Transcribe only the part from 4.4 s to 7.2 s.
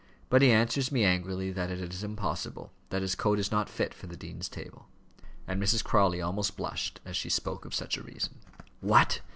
table," and Mrs. Crawley almost blushed as